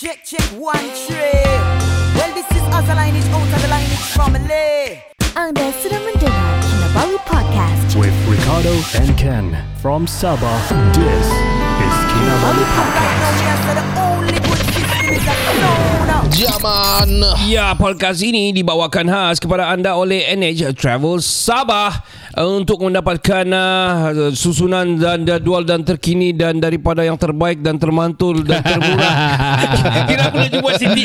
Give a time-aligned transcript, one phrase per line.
[0.00, 1.44] Check, check, one trip.
[2.16, 4.96] Well, this is us, the lineage out of the lineage family.
[5.36, 8.00] Anda sedang mendengar Kinabalu Podcast.
[8.00, 9.52] with Ricardo and Ken
[9.84, 10.56] from Sabah.
[10.96, 11.28] This
[11.84, 13.20] is Kinabalu Podcast.
[15.12, 15.24] Is.
[16.32, 22.00] Jaman Ya, podcast ini dibawakan khas kepada anda oleh NH Travel Sabah
[22.36, 28.44] uh, untuk mendapatkan uh, susunan dan jadual dan terkini dan daripada yang terbaik dan termantul
[28.46, 29.14] dan termurah.
[30.10, 31.04] Kira aku dah jumpa Siti.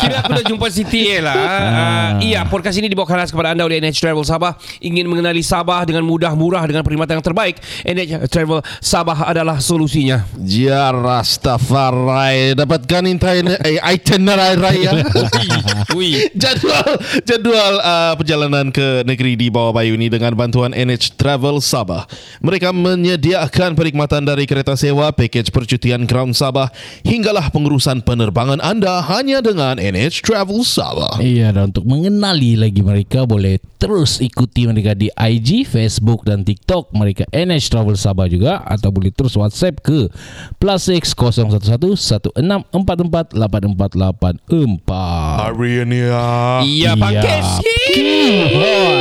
[0.00, 1.36] Kira aku dah jumpa Siti lah.
[1.36, 4.58] Uh, iya, podcast ini dibawakan khas kepada anda oleh NH Travel Sabah.
[4.82, 7.60] Ingin mengenali Sabah dengan mudah, murah dengan perkhidmatan yang terbaik.
[7.86, 10.26] NH Travel Sabah adalah solusinya.
[10.40, 14.90] Ya Rastafari Dapatkan eh, itinerary raya
[15.98, 16.30] Ui.
[16.32, 16.90] Jadual
[17.22, 22.08] Jadual uh, perjalanan ke negeri di bawah bayu ini Dengan bantuan NH Travel Sabah.
[22.40, 26.72] Mereka menyediakan perkhidmatan dari kereta sewa Pakej percutian Crown Sabah
[27.04, 31.20] Hinggalah pengurusan penerbangan anda Hanya dengan NH Travel Sabah.
[31.20, 36.90] Iya dan untuk mengenali lagi mereka boleh terus ikuti mereka di IG, Facebook dan TikTok
[36.96, 40.08] mereka NH Travel Sabah juga atau boleh terus WhatsApp ke
[40.56, 45.46] plus 6 011 1644 8484.
[45.46, 46.24] Hari ini ya
[46.64, 47.48] Iya, Pankes.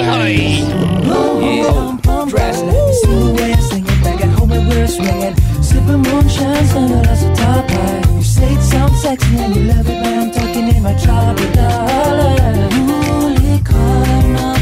[0.06, 0.62] Hai.
[2.30, 2.58] dress.
[3.02, 5.36] See the way I sing it back at home and we're swinging.
[5.62, 8.06] Sipping moonshine, standing as a top light.
[8.12, 11.56] You say it sounds sexy and you love it, but I'm talking in my tropical.
[12.88, 13.84] Muli ka
[14.34, 14.55] na patarakang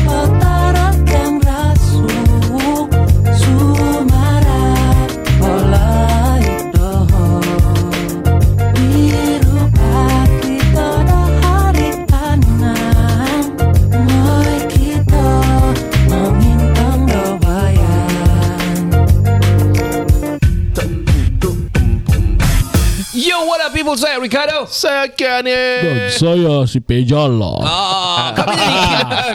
[23.93, 24.01] People?
[24.01, 24.59] Saya Ricardo.
[24.65, 27.61] Saya Kenny Dan saya si Pejala.
[27.61, 28.77] Ah, kami dari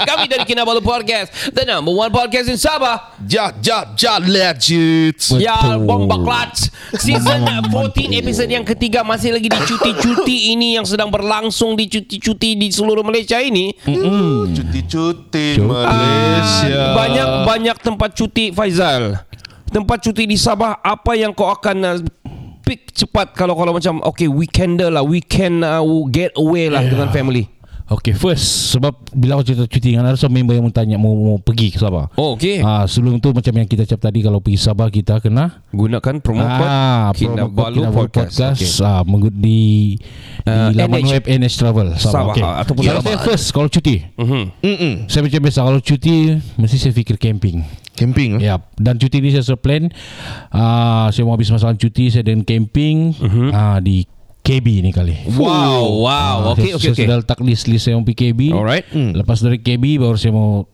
[0.11, 3.15] kami dari Kinabalu Podcast, the number one podcast in Sabah.
[3.31, 5.19] Ja, ja, ja, legit.
[5.38, 11.12] Ya, Bomba Clutch Season 14 episode yang ketiga Masih lagi di cuti-cuti ini Yang sedang
[11.12, 13.77] berlangsung di cuti-cuti Di seluruh Malaysia ini.
[13.84, 16.75] Cuti-cuti Malaysia.
[16.75, 19.22] Ah, Banyak-banyak tempat cuti Faizal.
[19.69, 22.09] Tempat cuti di Sabah Apa yang kau akan
[22.69, 27.09] uh, Pick cepat Kalau kalau macam Okay weekender lah Weekend uh, get away lah Dengan
[27.09, 27.49] family
[27.89, 31.73] Okay first sebab bila aku cerita cuti dengan ada member yang bertanya mau, mau pergi
[31.73, 32.12] ke Sabah.
[32.21, 35.65] Oh okay Ah sebelum tu macam yang kita cakap tadi kalau pergi Sabah kita kena
[35.73, 41.01] Gunakan promo code Ah, code Kinabalu Kinabalu Podcast, Podcast, ah, menggu- di di Ah, laman
[41.01, 42.12] NH web NH Travel Sabah.
[42.12, 42.45] Sabah, Okay.
[42.45, 43.01] ataupun Sabah.
[43.01, 44.43] saya first kalau cuti, Mhm.
[44.61, 44.95] Mm-mm.
[45.09, 46.15] saya macam biasa kalau cuti
[46.61, 47.65] mesti saya fikir camping.
[47.98, 48.47] Camping eh?
[48.47, 49.91] Ya, dan cuti ni saya sudah plan.
[50.48, 53.50] Ah, saya mau habis masa cuti saya dengan camping Mhm.
[53.50, 54.06] ah, di
[54.41, 55.12] KB ni kali.
[55.28, 58.41] Wow Wow Ah, Okay saya, okay saya okay sudah letak list-list saya mau pergi KB.
[58.48, 60.64] Alright Lepas dari KB baru saya mau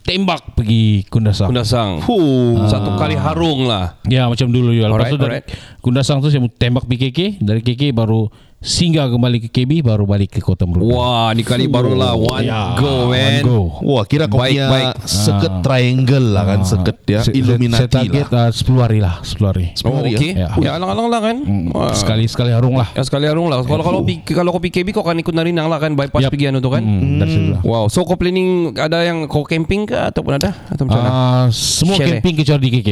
[0.00, 1.48] tembak pergi Kundasang.
[1.48, 2.64] Kundasang Huh.
[2.66, 4.88] Satu kali harung lah Ya macam dulu juga.
[4.88, 5.48] Lepas Alright, tu dari alright.
[5.78, 10.34] Kundasang tu saya mau tembak PKK, dari KK baru singgah kembali ke KB baru balik
[10.34, 10.90] ke Kota Merupa.
[10.90, 13.38] Wah ni kali barulah One Ya, go man.
[13.38, 13.58] One go.
[13.80, 14.86] Wah kira kau Baik, punya baik.
[15.04, 18.46] Seket triangle lah kan Seket ya Saya- Illuminati Saya, saya target lah.
[18.46, 19.64] uh, 10 hari lah 10 hari.
[19.80, 20.32] Oh hari, okay.
[20.34, 20.48] Ya?
[20.58, 21.36] Ya alang-alang lah kan.
[21.70, 21.94] Wah.
[21.94, 22.90] Sekali sekali harung lah.
[22.92, 23.62] Ya sekali harung lah.
[23.62, 26.30] Kalau kalau pi- kalau kau PKB kau akan ikut narinang lah kan Bypass Yup.
[26.34, 26.82] pergi anu tu kan?
[26.82, 27.60] Hmm, lah.
[27.62, 30.50] Wow So kau planning Ada yang kau camping ke Ataupun ada?
[30.66, 31.10] Atau macam mana?
[31.10, 32.90] Ah, Semua Share, camping kecuali di KK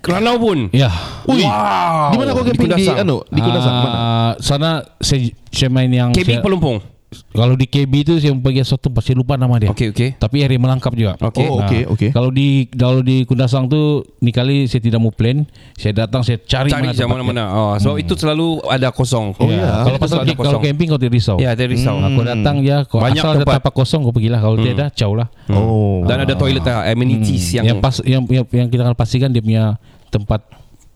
[0.00, 0.58] Keranau pun.
[0.72, 0.88] Ya.
[1.28, 1.44] Ui.
[1.44, 3.20] Wow Di mana kau camping di, anu?
[3.28, 3.96] Di Kundasang mana?
[3.96, 8.62] Ah, Sana saya, saya main yang KB saya, Pelumpung Kalau di KB tu Saya pergi
[8.62, 11.42] satu tempat Saya lupa nama dia Okay okay Tapi area melangkap juga Okay.
[11.44, 12.10] Oh, Nah, okey, okey.
[12.10, 13.80] Kalau di kalau di Kundasang tu
[14.18, 15.42] ni kali saya tidak mau plan.
[15.74, 17.10] Saya datang saya cari, Cari mana jam tempatnya.
[17.10, 19.70] mana-mana oh, Sebab itu selalu ada kosong Oh, Ya, ya.
[19.82, 20.62] Kalau Itu pasal ada kalau kosong.
[20.62, 21.36] camping kau tidak risau.
[21.36, 23.72] Ya ada risau Aku datang ya, kau Banyak asal ada tempat.
[23.72, 24.38] kosong kau pergilah.
[24.38, 25.28] Kalau tiada, jauh lah.
[25.50, 29.28] Oh Dan ada toilet lah Amenities yang Yang pas yang, yang yang kita akan pastikan
[29.28, 29.74] dia punya
[30.08, 30.40] tempat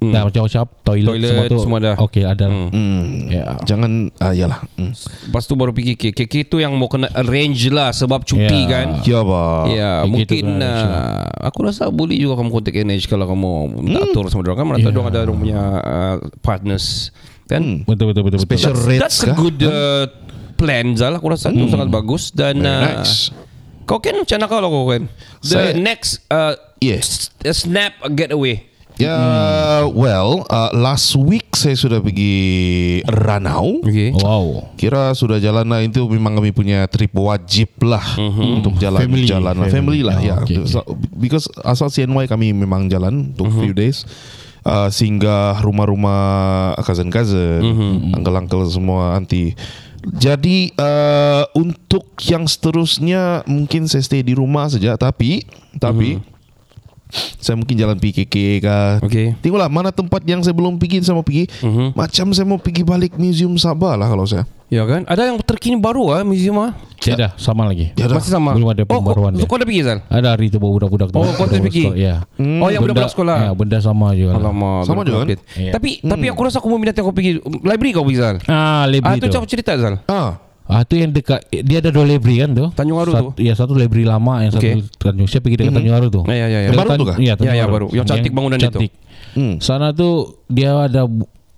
[0.04, 0.12] Hmm.
[0.12, 1.56] dah macam-macam toilet, Toilet, semua tu.
[1.58, 1.96] semua dah.
[1.96, 2.46] Okey, ada.
[2.46, 2.68] Hmm.
[2.68, 3.04] Hmm.
[3.26, 3.44] Ya.
[3.62, 4.92] Jangan ah, Yalah hmm.
[5.24, 8.68] Lepas tu baru pergi KK KK tu yang mau kena arrange lah Sebab cuti Ya.
[8.68, 13.06] kan Ya bah Ya, KK tu mungkin uh, aku rasa boleh juga kamu kontak NH
[13.06, 13.50] kalau kamu
[13.80, 14.66] minta atur sama dia kan.
[14.66, 14.92] Mereka Ya.
[14.94, 15.08] yeah.
[15.08, 17.10] ada orang punya uh, partners
[17.44, 17.84] kan.
[17.84, 18.48] Betul betul betul betul.
[18.48, 20.04] Special That's, rates that's a good uh,
[20.54, 21.12] plan Zal.
[21.14, 23.04] Aku rasa itu sangat bagus dan Very uh,
[23.84, 25.02] kau kan macam mana kau lah kau kan?
[25.40, 27.32] The Saya- next uh, Yes.
[27.54, 28.64] snap getaway.
[29.04, 29.20] Ya,
[29.86, 32.34] well, uh, last week saya sudah pergi
[33.04, 33.80] Ranau.
[33.80, 34.10] Okay.
[34.12, 34.72] Wow.
[34.74, 39.24] Kira sudah jalan lah itu memang kami punya trip wajib lah untuk jalan Family.
[39.24, 39.68] jalan lah.
[39.68, 40.00] family, Family.
[40.02, 40.36] lah Oh, ya.
[40.38, 40.70] okay, okay.
[40.70, 40.80] So,
[41.12, 44.04] because asal CNY kami memang jalan untuk few days.
[44.64, 46.24] uh, singgah rumah-rumah
[46.80, 48.16] cousin-cousin, Mhm.
[48.16, 49.52] uncle-uncle semua anti.
[50.10, 55.44] Jadi uh, untuk yang seterusnya mungkin saya stay di rumah saja tapi
[55.76, 56.16] tapi
[57.12, 58.34] saya mungkin jalan PKK
[58.64, 58.98] kah.
[59.04, 59.36] Okey.
[59.44, 61.46] Tengoklah mana tempat yang saya belum pergi saya mau pergi.
[61.60, 61.94] Mhm.
[61.94, 64.48] Macam saya mau pergi balik Museum Sabah lah kalau saya.
[64.72, 65.06] Ya kan?
[65.06, 66.72] Ada yang terkini baru ah museum ah.
[66.98, 67.92] Tiada sama lagi.
[67.94, 68.16] Ya dah.
[68.16, 68.56] Masih sama.
[68.56, 69.46] Belum ada oh, pembaruan kau, dia.
[69.46, 69.98] kau dah pergi Zal?
[70.08, 71.20] Ada hari tu bawa budak-budak tu.
[71.20, 71.84] Oh, kau tu pergi?
[71.94, 72.24] Ya.
[72.40, 73.36] Oh, yang budak-budak sekolah.
[73.38, 74.34] Ya, benda sama juga.
[74.34, 74.50] lah.
[74.50, 74.80] Alamak.
[74.88, 75.28] Sama juga kan?
[75.60, 75.72] Iya.
[75.76, 78.36] Tapi tapi aku rasa aku mau minat kau pergi library kau pergi Zal.
[78.48, 79.36] Ah, Ah library tu tu.
[79.36, 80.00] macam cerita Zal.
[80.08, 82.66] Ah, Ah, tu yang dekat dia ada dua library kan tu.
[82.72, 83.44] Tanjung Aru Satu- tu.
[83.44, 84.80] Ya, satu library lama yang Okey.
[84.80, 85.28] satu Tanjung.
[85.28, 85.76] Saya pergi dekat Mhm.
[85.76, 86.20] Tanjung Aru tu.
[86.24, 86.68] Ya, ya, ya, ya.
[86.72, 87.16] Baru tu kah?
[87.16, 87.72] Ya, Ya, Tanjung ya, Aru.
[87.72, 87.86] baru.
[87.92, 88.90] Yang cantik bangunan cantik.
[89.34, 89.54] hmm.
[89.60, 90.08] Sana tu
[90.46, 91.04] dia ada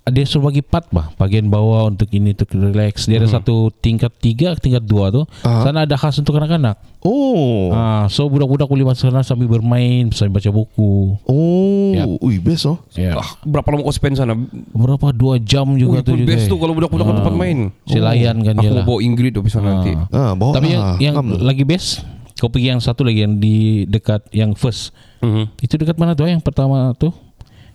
[0.07, 4.11] dia suruh bagi part bah bagian bawah untuk ini untuk relax dia ada satu tingkat
[4.15, 5.61] tiga tingkat dua tu Ah.
[5.61, 7.71] sana ada khas untuk anak-anak Oh.
[7.71, 12.03] ah so budak-budak boleh masuk sana sambil bermain sambil baca buku Oh, Ya.
[12.05, 12.79] ui best oh.
[12.91, 14.35] ya Ah, berapa lama kau spend sana?
[14.71, 17.15] berapa dua jam juga Ui, tu juga best tu kalau budak-budak Ah.
[17.17, 17.57] tempat main.
[17.83, 19.91] saya layan kan Aku dia lah bawa Ingrid tu sana nanti.
[20.09, 20.95] Ah, bawa tapi lah.
[20.97, 22.03] yang, yang lagi best
[22.35, 25.57] kau pergi yang satu lagi yang di dekat yang first Mhm.
[25.59, 26.29] itu dekat mana tu eh?
[26.29, 27.09] yang pertama tu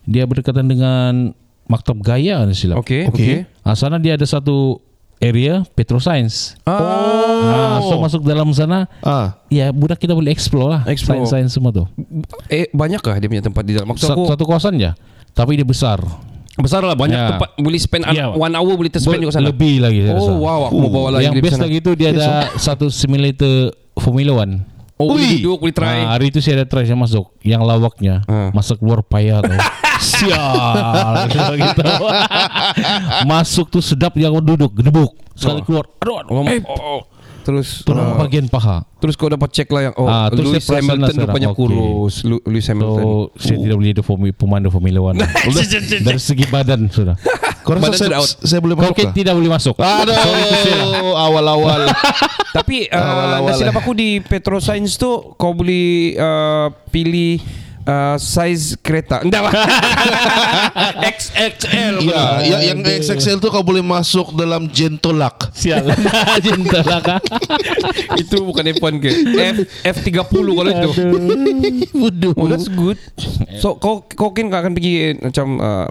[0.03, 1.31] dia berdekatan dengan
[1.73, 3.09] Maktab Gaya kan silap Okey, Okey.
[3.09, 3.37] okey.
[3.63, 4.77] Ah, sana dia ada satu
[5.19, 6.59] area petroscience.
[6.63, 6.77] Ah,
[7.43, 10.83] Ah, so masuk dalam sana, Ah, ya budak kita boleh explore lah.
[10.85, 11.23] Explore.
[11.23, 11.85] Sains-sains semua tu.
[12.49, 13.87] eh banyakkah dia punya tempat di dalam?
[13.89, 14.91] Maksud Satu, aku satu kawasan je.
[15.31, 16.03] Tapi dia besar.
[16.53, 17.29] besar lah banyak Ya.
[17.33, 18.29] tempat boleh spend Ya.
[18.29, 19.49] one hour boleh terspend Ber- juga sana.
[19.49, 20.05] Lebih lagi.
[20.07, 22.27] Oh wow, aku mau bawa lagi Yang best lagi tu dia ada
[22.61, 24.61] satu simulator Formula One.
[24.95, 25.33] Oh, boleh Ui.
[25.41, 26.05] duduk, boleh try.
[26.05, 27.33] Ah, hari tu saya ada try saya masuk.
[27.41, 28.51] Yang lawaknya Ah.
[28.53, 29.49] masa keluar payah tu.
[30.03, 31.83] Sial gitu.
[33.31, 35.15] Masuk tu sedap yang duduk gedebuk.
[35.33, 35.65] Sekali Oh.
[35.65, 35.85] keluar.
[35.99, 36.31] Aduh, aduh.
[36.35, 37.03] Oh, Eh, oh.
[37.43, 38.87] Terus turun uh, bagian paha.
[39.03, 41.27] terus kau dapat cek lah yang oh Ah, terus Lewis Hamilton lah sekarang.
[41.27, 41.59] rupanya Okey.
[41.59, 42.15] kurus.
[42.23, 43.03] Lewis Hamilton.
[43.03, 45.19] So saya tidak boleh formi, pemandu Formula One
[46.07, 47.19] Dari segi badan sudah
[47.63, 48.31] kau rasa saya, out.
[48.39, 49.15] saya boleh Kau masuk okay, kah?
[49.15, 50.15] tidak boleh masuk Aduh,
[51.17, 51.83] awal-awal.
[52.59, 53.67] Tapi uh, Awal-awal nasi lah.
[53.71, 57.43] lemak aku di Petroscience tu kau boleh uh, pilih
[57.87, 59.23] uh, size kereta.
[59.23, 59.53] Enggak lah.
[61.17, 61.95] XXL.
[62.07, 65.51] Ya, ya, yang XXL tu kau boleh masuk dalam Gentolak.
[65.55, 65.87] Sial
[66.73, 67.19] kah
[68.23, 69.11] itu bukan F1 ke?
[69.37, 70.91] F F30 kalau itu.
[71.95, 72.33] Bodoh.
[72.39, 72.99] Oh, that's good.
[73.59, 75.87] So kau kau kan akan pergi eh, macam uh,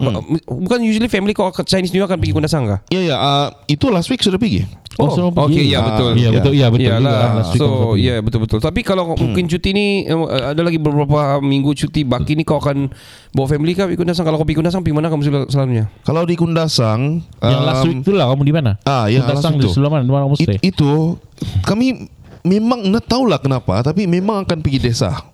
[0.46, 2.80] bukan usually family kau Chinese New Year akan pergi Kundasang kah?
[2.88, 3.16] Ya, ya.
[3.16, 4.64] ah, itu last week sudah pergi.
[5.00, 5.56] Oh, pergi.
[5.56, 6.10] okay, ya Ah, betul.
[6.20, 6.92] Ya betul Ya betul.
[7.00, 8.58] Last week kau So ya yeah, betul-betul.
[8.60, 9.20] Tapi kalau hmm.
[9.24, 12.92] mungkin cuti ni uh, ada lagi beberapa minggu cuti baki ni kau akan
[13.32, 14.28] bawa family pergi Kundasang?
[14.28, 15.88] Kalau kau pergi Kundasang pergi mana kamu sel- selalunya?
[16.04, 19.56] Kalau di Kundasang, Yang last um, week tu lah Kamu di mana Ah, ya, Kundasang
[19.56, 19.72] last week di tu.
[19.72, 21.16] sebelah mana Di mana kamu stay it, itu
[21.64, 22.06] kami
[22.42, 25.31] memang nak tahulah kenapa, tapi memang akan pergi desa.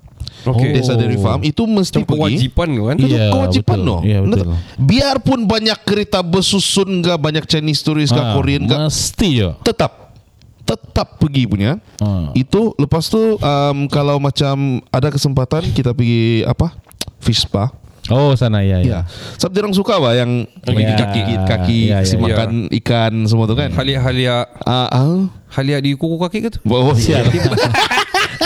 [0.51, 0.71] Okey.
[0.73, 2.19] Desa Dairy Farm itu mesti Macam pergi.
[2.19, 2.97] kewajipan tu kan?
[2.97, 3.89] Itu Iya, kewajipan betul.
[3.89, 3.97] no.
[4.01, 4.47] Iya, betul.
[4.47, 9.49] Net- Biarpun banyak kereta bersusun ke banyak Chinese tourist ke Ah, Korean ke Mesti je
[9.61, 10.15] tetap
[10.63, 11.81] tetap pergi punya.
[11.97, 12.29] Ah.
[12.33, 14.57] Itu lepas tu um, kalau macam
[14.87, 16.77] ada kesempatan kita pergi apa?
[17.19, 17.73] Fish spa.
[18.09, 18.81] Oh sana ya Ya.
[18.81, 19.01] ya
[19.37, 20.97] Sebab dia orang suka bah yang Ya.
[20.99, 22.21] kaki kaki Ya, ya, si ya.
[22.23, 23.69] makan ikan semua tu kan.
[23.71, 25.21] Halia-halia Ah, ah.
[25.51, 26.61] Halia di kuku kaki ke tu?
[26.67, 27.25] Oh, sial.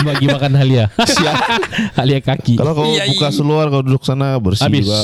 [0.03, 0.85] Bagi makan halia
[1.97, 4.85] Halia kaki Kalau kau buka seluar kau duduk sana bersih Habis.
[4.85, 4.99] juga.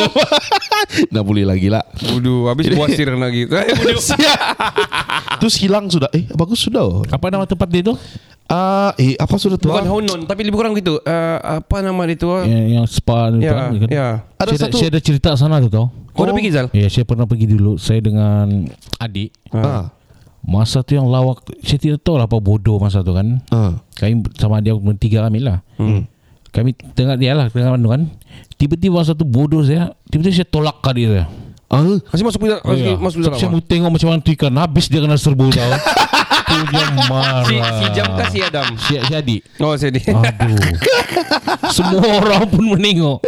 [1.10, 1.84] Nggak boleh lagi lah.
[2.02, 3.46] Bodoh, habis buasir lagi.
[3.46, 4.00] Eh, bodoh.
[5.38, 6.10] Terus hilang sudah.
[6.10, 6.82] Eh, bagus sudah.
[6.82, 7.02] oh.
[7.04, 7.94] Apa nama tempat dia tu
[8.44, 9.70] Ah, eh apa sudah tu?
[9.70, 9.86] Bukan?
[9.86, 10.98] Honon, tapi lebih kurang gitu.
[11.00, 12.34] Uh, apa nama dia tu?
[12.34, 13.70] Yang, yang spa tu Ya, kan?
[13.86, 14.08] ya.
[14.34, 14.76] Ada saya, satu.
[14.76, 16.66] saya ada cerita sana tu tau Kau dah pergi Zal?
[16.74, 18.66] Ya saya pernah pergi dulu Saya dengan
[18.98, 19.94] adik Ah,
[20.40, 23.76] Masa tu yang lawak Saya tidak tahu lah apa bodoh masa tu kan ah.
[23.94, 26.08] Kami sama dia bertiga kami lah Hmm.
[26.50, 28.02] Kami tengah dia lah Tengah mana kan
[28.56, 31.28] Tiba-tiba masa tu bodoh saya Tiba-tiba saya tolak dia
[31.70, 32.94] Ah, Masih masuk ke dalam, masuk, Ya.
[32.98, 33.38] masuk ke Sebab dalam.
[33.38, 33.52] Saya ah?
[33.54, 35.70] mau tengok macam mana tu ikan Habis dia kena serbu tau
[36.50, 38.66] Tu dia marah Si, si Jam kah si Adam?
[38.74, 40.02] Si, si adik Oh, saya di.
[40.02, 40.58] Aduh
[41.76, 43.22] Semua orang pun menengok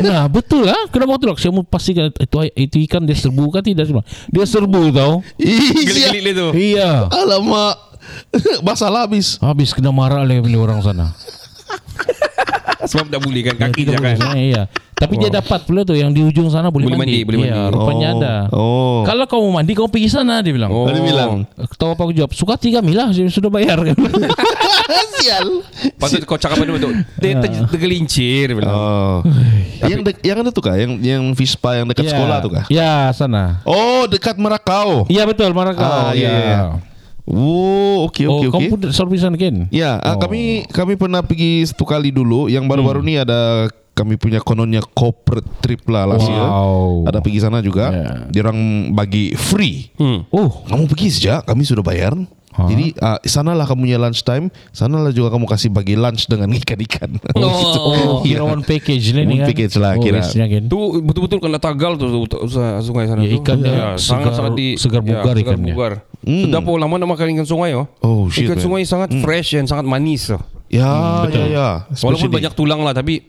[0.00, 0.88] Nah betul lah.
[0.88, 1.36] Kenapa tu lah.
[1.36, 4.04] Saya mau pastikan itu, itu ikan dia serbu kan tidak semua.
[4.32, 5.20] Dia serbu tau.
[5.36, 6.48] Gelik-gelik dia tu.
[6.56, 6.90] Iya.
[7.12, 7.76] Alamak.
[8.66, 9.36] Basah lah habis.
[9.38, 11.12] Habis kena marah oleh oleh orang sana
[12.90, 14.16] Sebab tak boleh kan kaki boleh kan.
[14.16, 14.62] sana, Iya
[14.92, 17.72] Tapi dia dapat pula tu Yang di ujung sana boleh, Boleh mandi, boleh Iya, mandi.
[17.72, 18.14] Rupanya Oh.
[18.14, 18.98] ada Oh.
[19.02, 20.84] Kalau kau mau mandi Kau pergi sana Dia bilang Oh.
[20.84, 21.44] Dia bilang.
[21.56, 23.96] Tahu apa aku jawab Suka tiga mil lah sudah bayar kan
[25.16, 25.62] Sial.
[25.96, 26.90] Patut kau cakap apa tu?
[27.22, 28.72] Dia ter- tergelincir bilang.
[28.72, 29.16] Oh.
[29.82, 30.74] yang de- yang ada tu kah?
[30.74, 32.12] Yang yang fish spa yang dekat Ya.
[32.12, 32.64] sekolah tu kah?
[32.68, 35.04] Ya sana Oh, dekat Merakau.
[35.06, 36.60] Iya betul Mana kau Ah, iya, iya, iya.
[37.30, 38.70] Oh, okey Oh okey kau okey.
[38.70, 40.20] pun selalu pergi sana kan Ya, ah, Oh.
[40.20, 42.50] kami kami pernah pergi satu kali dulu.
[42.50, 46.40] Yang baru-baru ni ada kami punya kononnya corporate trip lah last year.
[46.40, 47.04] Wow.
[47.06, 47.92] Ada pergi sana juga.
[47.92, 48.16] Yeah.
[48.32, 48.60] Dia orang
[48.96, 49.92] bagi free.
[49.94, 50.24] Hmm.
[50.32, 52.16] Oh, Kamu pergi saja, kami sudah bayar.
[52.66, 57.16] Jadi uh, sanalah kamu punya lunch time, sanalah juga kamu kasih bagi lunch dengan ikan-ikan.
[57.34, 59.48] oh, kira one package ni One kan.
[59.48, 60.20] package lah, oh, kira.
[60.20, 60.62] kan.
[60.66, 63.40] Tu betul-betul kena tagal tu tu- tu- usaha sungai sana Ya, tu.
[63.40, 64.34] ikan dia segar-
[64.76, 65.72] segar bugar segar ikannya.
[65.72, 65.92] bugar.
[66.20, 67.88] Sedap oh lama nak makan ikan sungai oh.
[68.00, 68.62] Oh, shit, Ikan man.
[68.62, 70.42] sungai sangat fresh dan sangat manis oh.
[70.68, 71.68] ya, ya, ya.
[71.96, 73.24] Walaupun Especially- banyak tulang lah tapi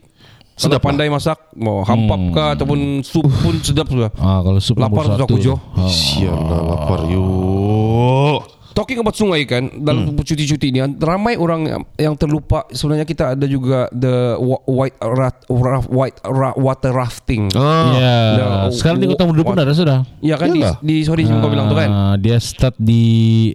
[0.52, 4.12] Sedap sedap pandai masak, mau hampap kah ataupun sup pun sedap sudah.
[4.14, 5.56] Ah, kalau sup Lapar sudah satu aku, Jo.
[5.58, 5.80] tu.
[5.80, 5.90] Ah.
[5.90, 8.40] Sialah lapar yuk.
[8.72, 10.18] Talking about sungai kan dalam hmm.
[10.18, 11.62] cuti-cuti ni ramai orang
[11.98, 17.52] yang- terlupa sebenarnya kita ada juga the white rat, raft, white ra, water rafting.
[17.52, 20.00] Ah, Ya, Dah, sekarang di w- Kota Muda pun ada sudah.
[20.20, 20.80] Ya kan di, Yalah.
[20.80, 21.90] di sorry kau bilang tu kan.
[21.90, 23.52] Ah, Dia start di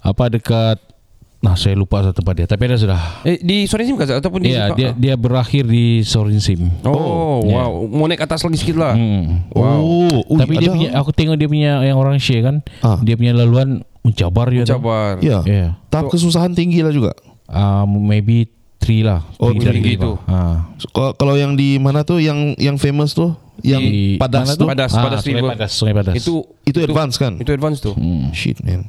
[0.00, 0.78] apa dekat
[1.38, 3.22] Nah, saya lupa satu tempat dia, tapi ada sudah.
[3.22, 6.66] Eh, di Sorin Sim kah ataupun di Ya, dia dia berakhir di Sorinsim.
[6.82, 7.70] Oh, wow.
[7.86, 8.98] Mau naik atas lagi sikit lah.
[8.98, 9.46] Hmm.
[9.54, 9.78] Wow.
[9.78, 10.74] Oh, ui, Tapi dia ada.
[10.74, 12.98] punya aku tengok dia punya yang orang share kan, Ah.
[12.98, 14.62] dia punya laluan mencabar dia.
[14.62, 14.72] tu.
[14.74, 15.20] Cabar.
[15.20, 15.38] Ya.
[15.44, 15.66] Ya.
[15.86, 17.12] Tahap kesusahan tinggi lah juga.
[17.44, 18.48] Ah, maybe
[18.78, 19.20] 3 lah.
[19.36, 20.02] Oh, Three tinggi lima.
[20.02, 20.12] tu.
[20.24, 20.68] Ah.
[20.76, 24.90] So, kalau- yang di mana tuh yang yang famous tuh yang Di padas tuh Padas,
[24.92, 25.42] Ah, Padas Sungai.
[25.42, 26.14] Padas, Sungai Padas.
[26.14, 27.34] Itu itu advance kan?
[27.36, 27.90] itu advance tu.
[27.90, 28.30] Hmm.
[28.30, 28.86] Shit man.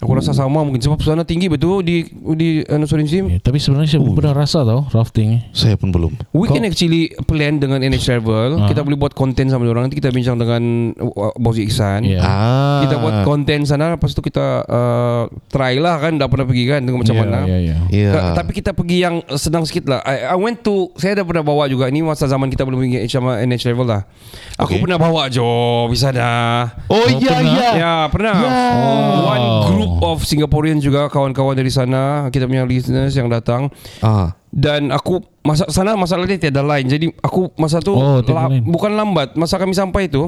[0.00, 2.02] Aku rasa sama mungkin sebab sana tinggi betul di
[2.32, 3.28] di uh, Sorin Sim.
[3.28, 5.44] Ya, tapi sebenarnya saya pernah rasa tau rafting.
[5.50, 6.16] Saya pun belum.
[6.30, 8.50] We can actually plan dengan NH Travel.
[8.56, 8.66] Ah.
[8.66, 9.86] Kita boleh buat konten sama orang.
[9.86, 10.62] Nanti kita bincang dengan
[10.96, 12.02] uh, Bos Iksan.
[12.02, 12.18] Ya.
[12.18, 12.80] Ah.
[12.80, 16.80] Kita buat konten sana lepas tu kita uh, try lah kan dah pernah pergi kan
[16.80, 17.40] tengok macam Ya, mana.
[17.44, 17.76] Ya, ya.
[17.90, 18.10] Ya.
[18.10, 21.42] Ta- Tapi kita pergi yang senang sikit lah I, I went to Saya dah pernah
[21.42, 24.08] bawa juga Ini masa zaman kita belum pergi sama NH level lah
[24.56, 24.80] Aku Okay.
[24.80, 25.44] pernah bawa Jo
[25.86, 27.52] Bisa dah Oh, iya pernah?
[27.52, 27.68] iya.
[27.74, 29.26] Ya pernah Oh.
[29.26, 33.66] One group of Singaporean juga Kawan-kawan dari sana Kita punya listeners yang datang
[33.98, 34.30] Ah.
[34.48, 36.84] dan aku masa sana masalahnya tiada line.
[36.84, 38.60] Jadi aku masa tu Oh, line.
[38.62, 39.34] bukan lambat.
[39.34, 40.26] Masa kami sampai tu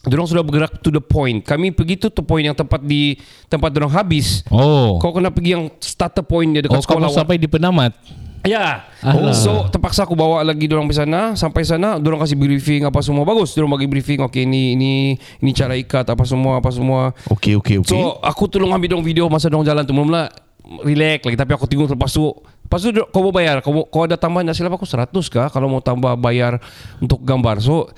[0.00, 1.42] Diorang sudah bergerak to the point.
[1.42, 4.46] Kami pergi tu to point yang tempat di tempat diorang habis.
[4.46, 4.94] Oh.
[4.96, 7.10] Kau kena pergi yang starter point dia dekat Oh, sekolah.
[7.10, 7.92] sampai di penamat.
[8.46, 8.86] Ya.
[9.02, 9.34] Alah.
[9.34, 13.26] So terpaksa aku bawa lagi dorang pergi sana, sampai sana dorang kasih briefing apa semua
[13.26, 13.54] bagus.
[13.54, 17.16] Dorang bagi briefing okey ini ini ini cara ikat apa semua apa semua.
[17.32, 17.94] Okey okey okey.
[17.94, 20.30] So aku tolong ambil dorang video masa dorang jalan tu mula
[20.84, 22.28] relax lagi tapi aku tengok lepas tu
[22.68, 25.72] lepas tu kau mau bayar kau, kau ada tambahan tak silap aku 100 kah kalau
[25.72, 26.60] mau tambah bayar
[27.00, 27.88] untuk gambar so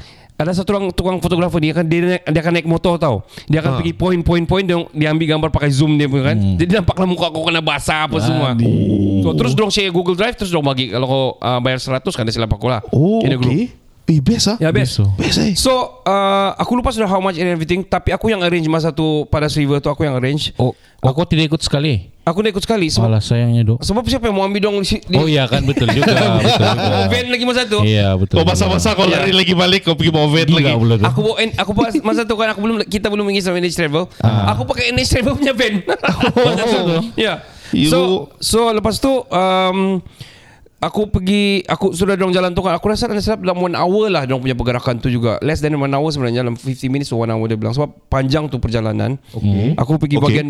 [0.40, 3.16] ada satu orang tukang fotografer ni akan dia, naik- dia akan naik motor tau.
[3.44, 3.78] Dia akan Ha.
[3.78, 6.37] pergi point point point dia, dia ambil gambar pakai zoom dia pun kan.
[6.56, 8.56] Jadi nampaklah muka aku kena basah apa semua.
[9.20, 12.23] So, terus dorang share Google Drive terus dorang bagi kalau kau uh, bayar 100 kan
[12.23, 12.80] dia silap aku lah.
[12.90, 13.79] Oh okey.
[14.10, 14.56] Eh best ah.
[14.58, 14.98] Ya best.
[14.98, 15.06] So.
[15.14, 15.54] Best eh.
[15.54, 15.70] So
[16.02, 19.46] uh, aku lupa sudah how much and everything tapi aku yang arrange masa tu pada
[19.46, 20.50] river tu aku yang arrange.
[20.58, 22.10] Oh, oh kau tidak ikut sekali?
[22.20, 23.78] Aku nak ikut sekali sebab Alah sayangnya dok.
[23.80, 26.10] sebab siapa yang mau ambil dong di, di Oh iya kan betul juga.
[26.38, 27.06] betul juga.
[27.06, 27.78] van lagi masa tu.
[27.80, 28.36] Iya betul.
[28.36, 29.18] Kau masa-masa kau Ya.
[29.18, 30.70] lari lagi balik kau pergi bawa van Gila lagi.
[30.74, 31.04] pula tu.
[31.06, 34.04] Aku bawa aku pas masa tu kan aku belum kita belum pergi sama NH Travel.
[34.22, 35.74] Aku pakai NH Travel punya van.
[36.50, 36.94] masa tu.
[37.14, 37.34] Ya.
[37.70, 37.98] You- So
[38.38, 40.02] so lepas tu um,
[40.80, 44.08] Aku pergi Aku sudah dong jalan tu kan Aku rasa ada sebab dalam one hour
[44.08, 47.16] lah Diorang punya pergerakan tu juga Less than one hour sebenarnya Dalam 50 minutes to
[47.16, 49.76] one hour dia bilang Sebab panjang tu perjalanan okay.
[49.76, 50.25] Aku pergi Okay.
[50.40, 50.49] bagian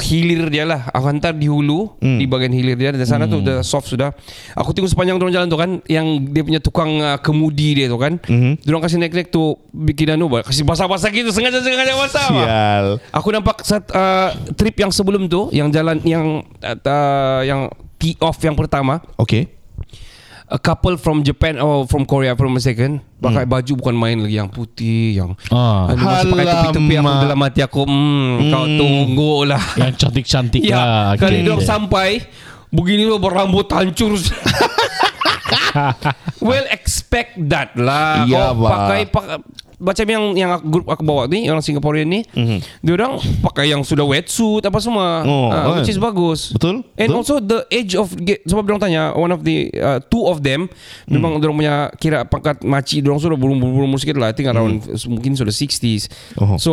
[0.00, 2.16] Hilir dia lah Aku hantar di hulu Hmm.
[2.16, 4.14] Di bagian hilir dia Dan sana tu dah soft sudah
[4.54, 7.96] Aku tengok sepanjang diorang jalan tu kan Yang dia punya tukang uh, kemudi dia tu
[7.96, 8.62] kan Mhm.
[8.62, 12.26] Diorang kasih naik-naik tu Bikin anu Kasih basah-basah gitu Sengaja-sengaja basah.
[12.26, 12.86] Sial.
[13.10, 17.66] Aku nampak sat, uh, trip yang sebelum tu yang jalan yang uh, yang
[17.96, 19.50] tee off yang pertama Okey.
[20.44, 24.36] A couple from Japan or from Korea from a second pakai baju bukan main lagi
[24.36, 25.88] yang putih yang Ah.
[25.88, 30.76] anu masih pakai tepi-tepi aku dalam hati aku hmm, kau tunggu lah Yang cantik-cantik ya
[30.76, 31.08] lah.
[31.16, 31.48] kali Okay.
[31.48, 32.08] dia sampai
[32.68, 34.18] begini lo berambut hancur.
[36.40, 38.26] Well expect that lah.
[38.26, 39.36] Ya, kau pakai pakai
[39.84, 42.58] macam yang yang aku, grup aku bawa ni orang Singaporean ni mm-hmm.
[42.80, 46.80] dia orang pakai yang sudah wetsuit apa semua Oh, Ah, which is bagus Betul?
[46.96, 47.18] and Betul?
[47.20, 48.08] also the age of
[48.42, 50.66] sebab dia tanya one of the uh, two of them
[51.04, 51.20] Hmm.
[51.20, 54.96] memang dia punya kira pangkat makcik dia sudah burung-burung sikit lah I think around Hmm.
[55.12, 56.56] mungkin sudah 60s Oh.
[56.56, 56.72] so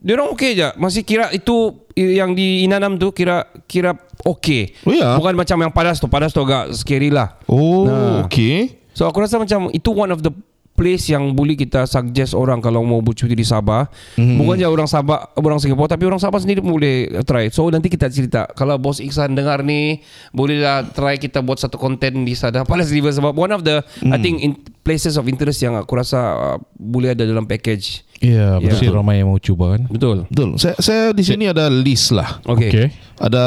[0.00, 3.92] dia orang okey je masih kira itu yang di Inanam tu kira kira
[4.24, 5.14] okey Oh, ya?
[5.14, 8.24] bukan macam yang padas tu padas tu agak scary lah Oh, Nah.
[8.24, 8.80] okey.
[8.92, 10.32] So aku rasa macam itu one of the
[10.72, 13.86] place yang boleh kita suggest orang kalau mau bercuti di Sabah.
[14.16, 14.36] Mm-hmm.
[14.40, 17.52] Bukan je orang Sabah, orang Singapura tapi orang Sabah sendiri pun boleh try.
[17.52, 18.48] So nanti kita cerita.
[18.56, 20.00] Kalau bos Iksan dengar ni,
[20.32, 24.12] bolehlah try kita buat satu konten di sana Palace River sebab one of the mm.
[24.12, 28.02] I think in places of interest yang aku rasa uh, boleh ada dalam package.
[28.22, 28.70] Ya, Ya.
[28.70, 29.82] mesti ramai yang mau cuba kan.
[29.90, 30.30] Betul.
[30.30, 30.54] Betul.
[30.54, 32.38] Saya saya di sini ada list lah.
[32.46, 32.70] Okey.
[32.70, 32.86] Okey.
[33.18, 33.42] Ada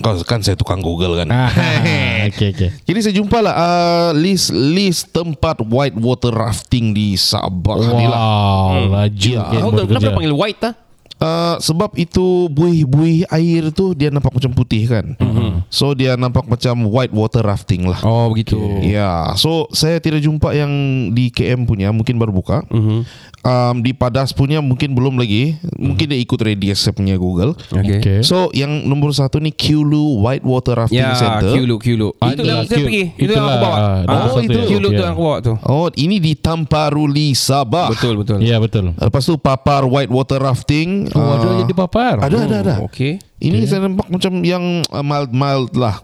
[0.00, 1.28] kau kan saya tukang Google kan.
[1.40, 2.68] Ah, okey okey.
[2.84, 7.96] Jadi saya jumpa lah uh, list list tempat white water rafting di Sabah lah.
[7.96, 9.44] Wow, laju Ya.
[9.88, 10.74] Kenapa panggil white ah?
[11.20, 15.12] Uh, sebab itu buih-buih air tu dia nampak macam putih kan.
[15.14, 15.68] Mm-hmm.
[15.68, 18.00] So dia nampak macam white water rafting lah.
[18.00, 18.56] Oh begitu.
[18.80, 20.72] Ya, so saya tidak jumpa yang
[21.10, 22.64] di KM punya mungkin baru buka.
[22.66, 23.04] Mhm.
[23.40, 25.56] Um, di Padas punya mungkin belum lagi.
[25.74, 27.52] Mungkin dia ikut radius saya punya Google.
[27.70, 27.96] Okey.
[27.96, 28.18] Okey.
[28.20, 31.48] So yang nombor satu ni Kulu White Water Rafting Ya, Center.
[31.50, 32.12] Kilo Kilo.
[32.18, 33.04] Itu Ada, yang saya Q- pergi.
[33.14, 33.76] Itu yang aku bawa.
[33.76, 34.64] ah, Ah, satu itu ya.
[34.66, 35.00] Kilo tu Ya.
[35.02, 35.52] yang aku bawa tu.
[35.62, 37.88] Oh, ini di Tamparuli Sabah.
[37.88, 38.38] Betul betul.
[38.40, 38.92] Ya betul.
[38.94, 41.09] Lepas tu Papar White Water Rafting.
[41.12, 42.14] Oh, Ah, ada jadi papar.
[42.18, 42.74] Ada ada ada.
[42.82, 43.18] Okey.
[43.38, 46.00] Ini saya nampak macam yang uh, mild mild lah.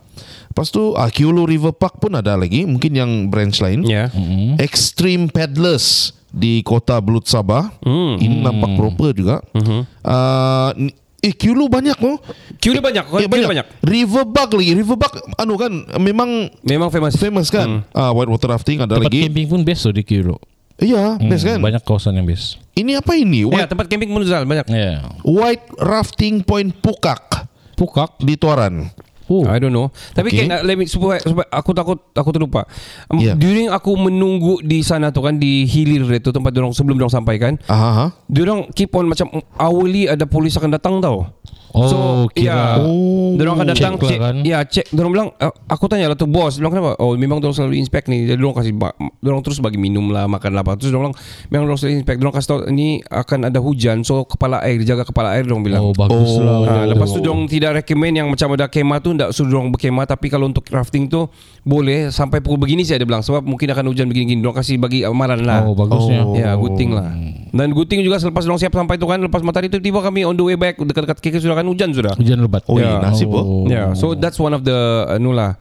[0.49, 3.85] Lepas tu uh, Kulu River Park pun ada lagi, mungkin yang branch lain.
[3.85, 4.09] Ya.
[4.57, 7.77] Extreme Paddlers di kota Belut Sabah.
[7.79, 8.17] Hmm.
[8.17, 9.37] Ini nampak proper juga.
[9.53, 12.17] Uh, ni- eh Kulu banyak oh.
[12.57, 13.05] Kilo banyak.
[13.05, 13.67] Eh, Kilo banyak.
[13.83, 14.73] Riverbug lagi.
[14.75, 17.15] Riverbug anu kan memang Memang famous.
[17.15, 17.83] famous kan.
[17.91, 19.27] Ah white water rafting ada Tempat lagi.
[19.27, 20.39] camping pun best tu di Kiro.
[20.77, 21.59] Iya, best kan.
[21.59, 22.61] Banyak kawasan yang best.
[22.77, 23.49] Ini apa ini?
[23.49, 24.69] Ya, White, tempat camping pun Zal banyak.
[24.69, 25.09] Ya.
[25.25, 28.21] white Rafting Point Pukak Pukak.
[28.21, 28.93] di Tuaran.
[29.27, 29.43] Oh.
[29.43, 29.91] I don't know.
[30.15, 30.47] Tapi Okay.
[30.47, 30.53] okay.
[30.55, 32.63] kan let me supaya, supaya aku takut aku terlupa.
[33.11, 33.35] Um, Yeah.
[33.35, 37.35] During aku menunggu di sana tu kan di hilir itu tempat dorong sebelum dorong sampai
[37.41, 37.59] kan.
[37.67, 37.75] Aha.
[37.75, 38.07] aha.
[38.31, 39.27] Diorang keep on macam
[39.59, 41.27] hourly ada polis akan datang tau.
[41.73, 44.19] Oh, kira- Oh, Diorang akan datang Check check.
[44.19, 44.35] kan?
[44.41, 44.87] Ya, check.
[44.89, 46.55] Diorang bilang, uh, aku tanya lah tu bos.
[46.55, 46.93] Diorang kenapa?
[46.97, 48.25] Oh, memang diorang selalu inspect ni.
[48.25, 50.75] Jadi diorang kasih, ba- diorang terus bagi minum lah, makan lah apa.
[50.75, 51.17] Terus diorang bilang,
[51.49, 52.17] memang diorang selalu inspect.
[52.17, 53.97] Diorang kasih tahu, ni akan ada hujan.
[54.03, 55.83] So, kepala air, jaga kepala air diorang bilang.
[55.83, 56.57] Oh, bagus lah.
[56.63, 60.05] Ha, lepas tu diorang tidak recommend yang macam ada kemah tu tak suruh diorang berkemah
[60.05, 61.29] tapi kalau untuk rafting tu
[61.63, 65.03] boleh sampai pukul begini saya ada bilang sebab mungkin akan hujan begini-gini diorang kasih bagi
[65.03, 65.63] amaran lah.
[65.63, 66.23] Oh, bagusnya.
[66.23, 66.33] Oh.
[66.33, 67.11] Ya, good thing lah.
[67.49, 70.23] Dan good thing juga selepas diorang siap sampai tu kan lepas matahari tu tiba kami
[70.23, 72.13] on the way back dekat-dekat KK sudah kan hujan sudah.
[72.15, 72.63] Hujan lebat.
[72.69, 72.97] Oh, Ya.
[72.97, 72.99] yeah.
[73.01, 73.65] nasib oh.
[73.67, 74.77] Ya, yeah, so that's one of the
[75.17, 75.57] anu lah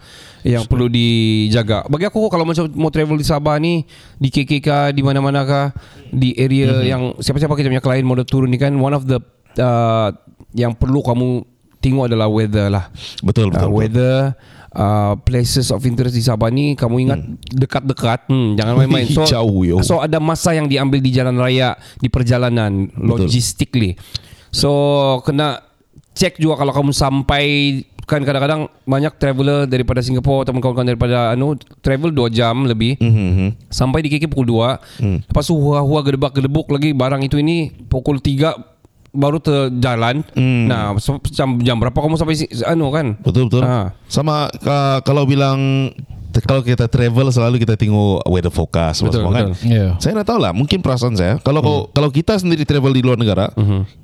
[0.45, 1.89] yang perlu dijaga.
[1.89, 3.81] Bagi aku kalau macam mau travel di Sabah ni,
[4.21, 5.67] di KK kah, di mana-mana kah,
[6.13, 6.85] di area mm-hmm.
[6.85, 9.17] yang siapa-siapa kita punya klien mau turun ni kan, one of the
[9.57, 10.13] uh,
[10.53, 11.41] yang perlu kamu
[11.81, 12.93] tengok adalah weather lah.
[13.25, 13.69] Betul Uh, betul.
[13.69, 13.71] betul.
[13.73, 14.17] weather
[14.75, 19.61] uh, places of interest di Sabah ni kamu ingat dekat-dekat hmm, jangan main-main so Jauh,
[19.63, 19.77] yo.
[19.81, 23.95] so ada masa yang diambil di jalan raya di perjalanan logistically
[24.51, 24.69] so
[25.23, 25.63] kena
[26.15, 27.43] cek juga kalau kamu sampai
[28.05, 33.67] kan kadang-kadang banyak traveler daripada Singapura ataupun kawan-kawan daripada anu travel 2 jam lebih Mhm.
[33.67, 35.19] sampai di KK pukul 2 Hmm.
[35.23, 38.53] lepas tu hua-hua gedebak-gedebuk lagi barang itu ini pukul 3
[39.09, 40.67] baru terjalan Hmm.
[40.67, 40.93] nah
[41.25, 43.63] jam, jam berapa kamu sampai si- anu kan Betul betul.
[43.63, 43.89] Ah.
[44.05, 45.89] Sama uh, kalau bilang
[46.39, 49.45] kalau kita travel selalu kita tengok weather forecast Betul, semua kan.
[49.49, 49.63] betul.
[49.65, 49.87] Ya.
[49.97, 51.87] Saya nak tahu lah mungkin perasaan saya kalau Hmm.
[51.91, 53.49] kalau kita sendiri travel di luar negara,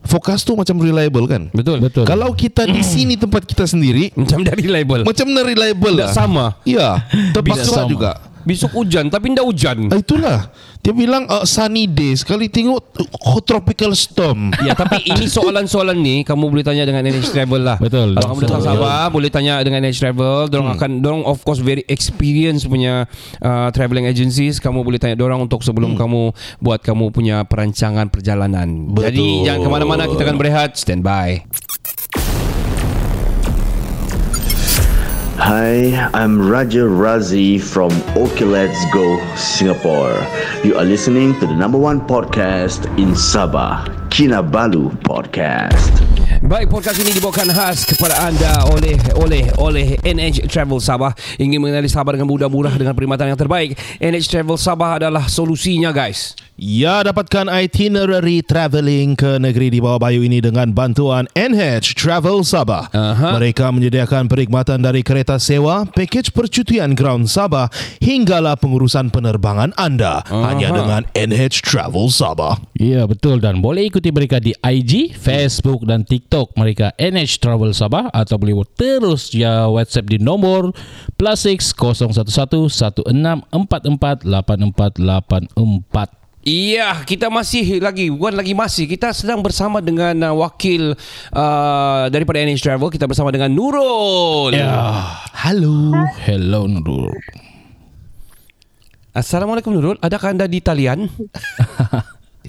[0.01, 1.51] forecast tu macam reliable kan.
[1.51, 2.03] betul Betul.
[2.03, 6.15] Kalau kita di sini tempat kita sendiri macam dari label macam not reliable tidak lah.
[6.15, 7.89] sama Iya, terpaksa sama.
[7.89, 8.11] juga.
[8.43, 10.39] Besok hujan tapi tidak hujan Ah, itulah.
[10.81, 12.25] Dia bilang uh, sunny days.
[12.25, 14.49] Kali tengok uh, tropical storm.
[14.65, 17.77] Ya tapi ini soalan-soalan ni kamu boleh tanya dengan NH Travel lah.
[17.81, 18.13] Betul.
[18.17, 18.61] Kalau kamu datang.
[18.61, 20.37] Sabah boleh tanya dengan NH Travel.
[20.47, 23.09] Dorang akan dorang of course very experienced punya
[23.41, 24.57] uh, travelling agencies.
[24.61, 28.89] Kamu boleh tanya dorang untuk sebelum kamu buat kamu punya perancangan perjalanan.
[28.93, 29.05] Betul.
[29.11, 30.77] Jadi jangan ke mana-mana kita akan berehat.
[30.77, 31.45] Stand by.
[35.41, 40.13] Hi, I'm Raja Razi from OK Let's Go Singapore.
[40.61, 45.89] You are listening to the number one podcast in Sabah, Kinabalu Podcast.
[46.45, 51.17] Baik, podcast ini dibawakan khas kepada anda oleh oleh oleh NH Travel Sabah.
[51.41, 53.73] Ingin mengenali Sabah dengan mudah murah dengan perkhidmatan yang terbaik.
[53.97, 56.37] NH Travel Sabah adalah solusinya, guys.
[56.61, 62.85] Ya, dapatkan itinerary travelling ke negeri di bawah bayu ini dengan bantuan NH Travel Sabah.
[62.93, 63.33] Aha.
[63.41, 67.65] Mereka menyediakan perkhidmatan dari kereta sewa, pakej percutian ground Sabah
[67.97, 72.61] hinggalah pengurusan penerbangan anda hanya dengan NH Travel Sabah.
[72.77, 78.13] Ya betul dan boleh ikuti mereka di IG, Facebook dan TikTok mereka NH Travel Sabah
[78.13, 80.77] atau boleh terus ya WhatsApp di nombor
[81.17, 86.20] plus 6 011 1644 8484.
[86.41, 90.97] Iya, kita masih lagi bukan lagi masih kita sedang bersama dengan uh, wakil
[91.37, 94.49] uh, daripada NH Travel kita bersama dengan Nurul.
[94.49, 95.05] Ya.
[95.37, 95.93] Halo.
[96.25, 97.13] Hello Nurul.
[99.13, 101.13] Assalamualaikum Nurul, adakah anda di talian?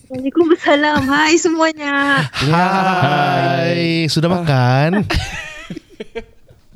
[0.08, 1.04] Waalaikumsalam.
[1.04, 2.24] Hai semuanya.
[2.32, 5.04] Hai, sudah makan?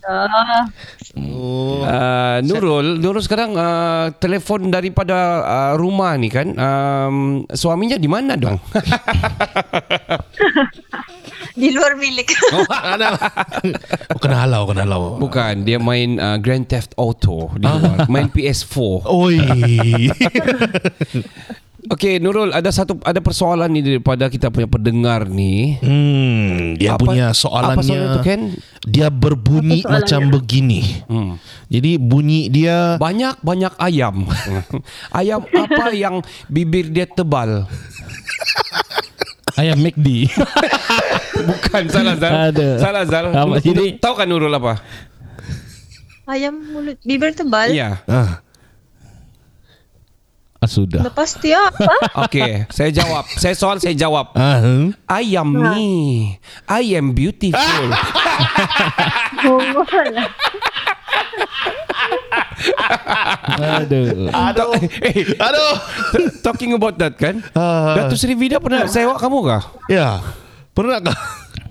[0.07, 0.71] Ah,
[1.17, 6.53] Uh, Nurul, Nurul sekarang uh, telefon daripada uh, rumah ni kan.
[6.53, 8.61] Um, suaminya di mana dong?
[11.61, 12.29] di luar bilik.
[12.69, 13.17] Ada.
[14.13, 15.17] oh, kena halau, kena halau.
[15.17, 18.05] Bukan, dia main uh, Grand Theft Auto di luar.
[18.13, 19.09] Main PS4.
[19.09, 19.41] Oi.
[21.87, 25.79] Okey, Nurul, ada satu ada persoalan ni daripada kita punya pendengar ni.
[25.79, 28.41] Hmm, dia Apa- punya apa soalannya soalan tu, Ken?
[28.83, 30.83] Dia berbunyi Apa macam begini.
[31.07, 31.39] Hmm.
[31.71, 34.27] Jadi bunyi dia Banyak-banyak ayam.
[35.21, 37.65] ayam apa yang bibir dia tebal?
[39.57, 40.29] Ayam McD.
[41.49, 42.33] Bukan salah Zal.
[42.53, 42.69] Ada.
[42.77, 43.33] Salah Zal.
[43.33, 43.57] Apa,
[43.97, 44.85] Tahu kan Nurul apa?
[46.29, 47.73] Ayam mulut bibir tebal.
[47.73, 48.05] Ya.
[48.05, 48.45] ah,
[50.67, 51.03] sudah.
[51.03, 51.95] Lepas tu ya apa?
[52.27, 53.25] Okey, saya jawab.
[53.35, 54.35] Saya soal saya jawab.
[54.35, 54.95] ah, hmm.
[55.09, 55.91] I am me.
[56.67, 57.87] I am beautiful.
[63.47, 64.29] Aduh.
[64.31, 64.71] Aduh.
[65.03, 65.75] eh, Aduh.
[66.43, 67.43] talking about that kan?
[67.53, 67.95] Ah.
[68.05, 69.63] Datuk Seri Vida pernah sewa kamu kah?
[69.89, 70.21] Ya.
[70.77, 71.17] Pernah kah?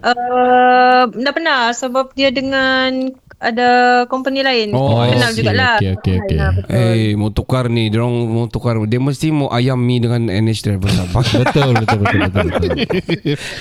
[0.06, 3.69] Uh, dah pernah sebab dia dengan ada
[4.08, 4.71] company lain.
[4.71, 5.43] Oh, Kenal see.
[5.43, 5.76] jugalah.
[5.78, 6.38] Okey, okey, okey.
[6.39, 6.71] Ah, betul.
[6.71, 7.91] Eh, mau tukar ni.
[7.91, 8.80] Dia orang mau tukar.
[8.88, 11.24] Dia mesti mau ayam mi dengan NH driver Sabah.
[11.45, 12.71] Betul, betul, betul, betul, betul.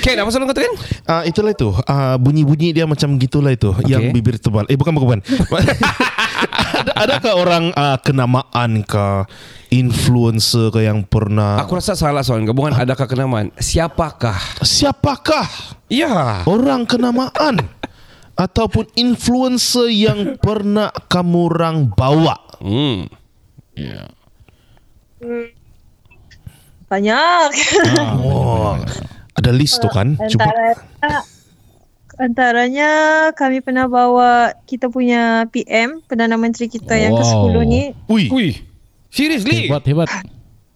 [0.01, 0.75] Ken, apa soalan kau tu Ken?
[1.05, 1.69] Ah itulah itu.
[1.85, 3.75] Ah bunyi-bunyi dia macam gitulah itu.
[3.85, 4.65] Yang bibir tebal.
[4.71, 5.21] Eh bukan bukan.
[5.21, 5.21] bukan.
[6.85, 9.07] Ada, adakah orang ah, kenamaan ke
[9.73, 12.53] influencer ke yang pernah Aku rasa salah soalan kau.
[12.53, 13.49] Bukan adakah kenamaan.
[13.57, 14.61] Siapakah?
[14.61, 15.49] siapakah
[15.89, 16.45] Ya.
[16.45, 17.65] orang kenamaan
[18.37, 22.37] ataupun influencer yang pernah kamu orang bawa?
[22.61, 23.09] Hmm.
[26.85, 27.49] Banyak.
[28.21, 28.77] Oh,
[29.35, 30.21] ada list tu kan?
[30.29, 30.47] Cuba.
[32.17, 32.91] Antaranya
[33.33, 37.23] kami pernah bawa kita punya PM Perdana Menteri kita yang Wow.
[37.23, 38.25] ke-10 ni Ui.
[38.31, 38.49] Ui.
[39.09, 39.71] Seriously?
[39.71, 40.09] Hebat, hebat.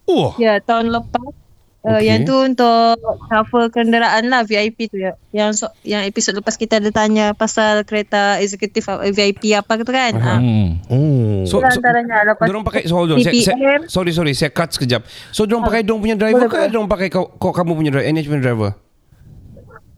[0.09, 0.33] Wah.
[0.39, 1.35] ya tahun lepas.
[1.79, 2.11] Uh, Okay.
[2.11, 2.99] Yang tu untuk
[3.31, 5.15] cover kenderaan lah VIP tu ya.
[5.31, 9.87] Yang so, yang episod lepas kita ada tanya pasal kereta eksekutif uh, VIP apa tu
[9.87, 10.11] kan.
[10.11, 10.67] Uh, Hmm.
[10.91, 11.47] Oh.
[11.47, 13.23] So, so antaranya lepas Diorang pakai so, hold on.
[13.23, 15.07] Saya, saya, sorry sorry saya cut sekejap.
[15.31, 18.07] So diorang pakai diorang punya driver Boleh, ke diorang pakai kau, kau kamu punya driver
[18.11, 18.69] NH punya driver?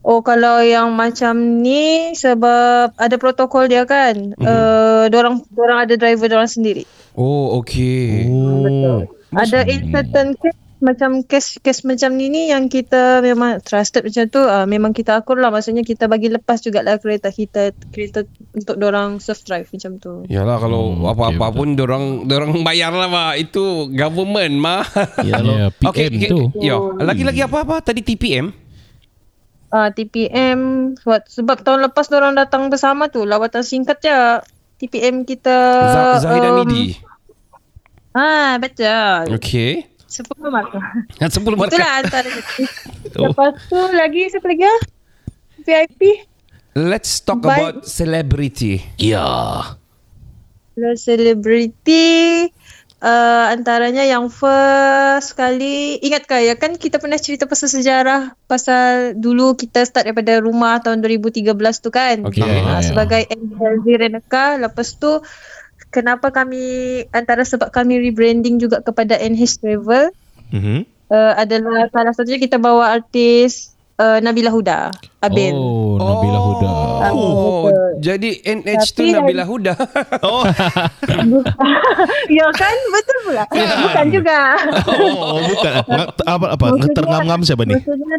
[0.02, 4.34] Oh kalau yang macam ni sebab ada protokol dia kan.
[4.34, 4.42] Mhm.
[4.42, 6.82] Uh, dorang dorang ada driver dorang sendiri.
[7.14, 8.26] Oh okey.
[8.26, 9.06] Oh.
[9.32, 14.26] Ada in certain case macam case case macam ni ni yang kita memang trusted macam
[14.26, 18.82] tu uh, memang kita akur lah maksudnya kita bagi lepas jugalah kereta kita kereta untuk
[18.82, 20.26] dorang self drive macam tu.
[20.26, 23.38] Yalah kalau Hmm, apa-apa okey, pun diorang diorang bayar lah mah.
[23.38, 24.82] Itu government mah.
[25.22, 25.38] Ya,
[25.78, 26.28] PM Okey, okey.
[26.28, 26.40] tu.
[26.58, 28.61] Yo, lagi-lagi apa-apa tadi TPM?
[29.72, 34.18] Uh, TPM sebab, sebab tahun lepas dorang datang bersama tu lawatan singkat je.
[34.76, 35.56] TPM kita
[36.20, 36.98] Z- Zahidan um, Midi.
[38.12, 39.32] Ah betul.
[39.32, 39.88] Okey.
[40.12, 40.84] 10 markah.
[41.16, 41.72] Yang 10 markah.
[41.72, 42.28] Itulah antara
[43.24, 44.80] Lepas tu lagi siapa lagi ah?
[45.64, 46.28] VIP
[46.72, 47.52] Let's talk Baik.
[47.52, 48.80] about celebrity.
[48.96, 49.24] Ya.
[50.72, 52.48] Kalau selebriti
[53.02, 59.18] uh, antaranya yang first kali ingat kah ya kan kita pernah cerita pasal sejarah pasal
[59.18, 62.40] dulu kita start daripada rumah tahun 2013 tu kan Okey.
[62.40, 62.80] uh, Ya, ya.
[62.80, 65.20] sebagai NLZ Reneka lepas tu
[65.90, 66.62] kenapa kami
[67.10, 70.14] antara sebab kami rebranding juga kepada NH Travel
[70.52, 70.84] Mhm.
[71.08, 76.72] uh, adalah salah satunya kita bawa artis uh, Nabila Huda Abil Oh, Nabila Huda.
[77.10, 77.90] Oh, betul.
[77.98, 78.30] jadi
[78.62, 79.74] NH tu Nabila Huda.
[80.22, 80.46] Oh.
[82.38, 84.38] ya kan betul pula bukan juga
[84.86, 85.72] oh, bukan.
[85.98, 86.64] Nga- Apa apa?
[86.70, 87.74] Maksudnya- Terngam-ngam siapa ni?
[87.74, 88.16] Maksudnya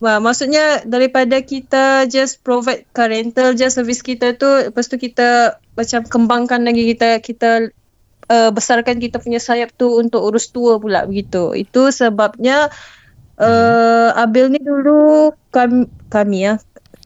[0.00, 5.60] Wah, maksudnya daripada kita just provide car rental je servis kita tu lepas tu kita
[5.76, 7.68] macam kembangkan lagi kita kita
[8.32, 11.52] uh, besarkan kita punya sayap tu untuk urus tour pula begitu.
[11.52, 12.72] Itu sebabnya
[13.36, 16.56] uh, Abil ni dulu kami kami ya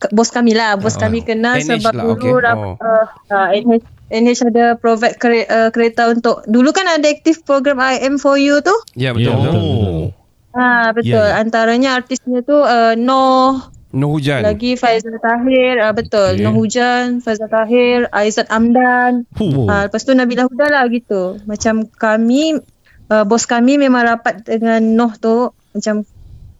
[0.08, 2.32] bos kami lah, bos Ah, kami kenal NH sebab lah, dulu okay.
[2.38, 2.74] rap- Oh.
[2.76, 7.78] uh, uh, NH, NH ada provide kere, uh, kereta untuk dulu kan ada aktif program
[7.78, 8.74] IM4U tu.
[8.94, 9.34] ya Ya, betul.
[9.34, 9.62] betul, betul.
[9.64, 10.06] betul.
[10.50, 11.12] Ah betul.
[11.12, 11.36] Ya, ya.
[11.36, 14.42] Antaranya artisnya tu uh, Noh, No hujan.
[14.42, 16.34] lagi Faizal Tahir, ah betul.
[16.34, 16.42] Okey.
[16.42, 19.24] Noh Hujan, Faizal Tahir, Aizat Amdan.
[19.36, 19.64] Oh.
[19.64, 21.36] Ah lepas tu Nabila Huda lah gitu.
[21.44, 22.58] Macam kami
[23.06, 26.02] uh, bos kami memang rapat dengan Noh tu macam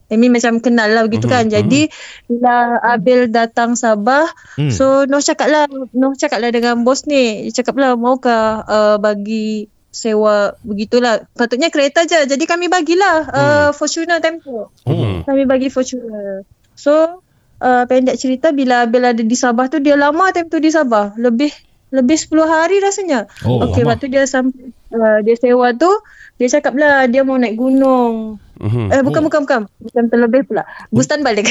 [0.09, 1.45] I mean macam kenal lah begitu Mhm, kan.
[1.47, 1.93] Jadi
[2.25, 4.25] bila Abil datang Sabah,
[4.57, 4.73] Hmm.
[4.73, 7.45] so Noh cakap lah, Noh cakap lah dengan bos ni.
[7.45, 11.29] Dia cakap lah maukah uh, bagi sewa begitulah.
[11.33, 12.25] Patutnya kereta je.
[12.25, 14.69] Jadi kami bagilah uh, Fortuner time tu.
[14.85, 15.25] Hmm.
[15.25, 16.49] Kami bagi Fortuner.
[16.73, 17.21] So
[17.59, 21.17] uh, pendek cerita bila Abil ada di Sabah tu dia lama time tu di Sabah.
[21.17, 21.51] Lebih
[21.89, 23.25] lebih 10 hari rasanya.
[23.45, 23.97] Oh, Okey, lama.
[23.97, 25.91] waktu dia sampai uh, dia sewa tu
[26.39, 28.39] dia cakap lah dia mau naik gunung.
[28.59, 28.91] Mhm.
[28.91, 29.61] Eh bukan bukan bukan.
[29.79, 30.67] Bukan terlebih pula.
[30.91, 31.47] Bustan balik.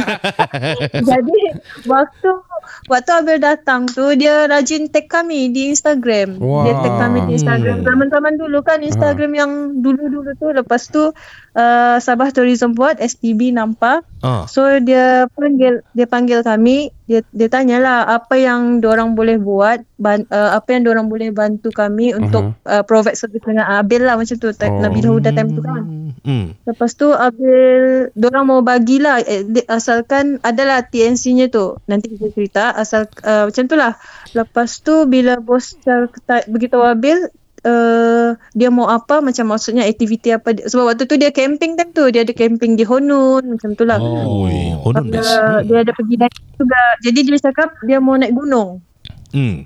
[1.10, 1.40] Jadi
[1.90, 2.30] waktu
[2.86, 6.38] waktu Abel datang tu dia rajin tag kami di Instagram.
[6.38, 6.66] Wah.
[6.66, 7.82] Dia tag kami di Instagram.
[7.82, 9.50] Zaman-zaman dulu kan Instagram yang
[9.82, 11.10] dulu-dulu tu lepas tu
[11.58, 14.06] uh, Sabah Tourism Board STB nampak.
[14.22, 14.46] Ah.
[14.46, 20.22] So dia panggil dia panggil kami dia dia tanyalah apa yang orang boleh buat ban,
[20.30, 24.34] uh, apa yang orang boleh bantu kami untuk uh, provide service dengan Abil lah macam
[24.34, 24.78] tu Oh.
[24.78, 25.82] Nabi Huda time tu kan.
[26.22, 26.54] Hmm.
[26.62, 33.10] Lepas tu Abil Diorang mau bagilah eh, Asalkan Adalah TNC-nya tu Nanti kita cerita Asal
[33.18, 33.98] uh, Macam tu lah
[34.30, 35.74] Lepas tu Bila bos
[36.46, 37.26] Beritahu Abil
[37.62, 41.90] uh, Dia mau apa Macam maksudnya Aktiviti apa dia- Sebab waktu tu dia camping time
[41.90, 44.46] tu Dia ada camping di Honun Macam tu lah Oh,
[44.80, 45.26] Honun best.
[45.28, 48.78] uh, Dia ada pergi naik juga Jadi dia cakap Dia mau naik gunung
[49.32, 49.64] Hmm.